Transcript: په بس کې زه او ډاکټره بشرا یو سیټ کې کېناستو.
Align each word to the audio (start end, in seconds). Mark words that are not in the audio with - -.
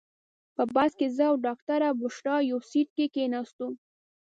په 0.55 0.63
بس 0.73 0.91
کې 0.99 1.07
زه 1.17 1.23
او 1.31 1.35
ډاکټره 1.45 1.89
بشرا 1.99 2.35
یو 2.51 2.59
سیټ 2.69 2.89
کې 2.97 3.05
کېناستو. 3.15 3.67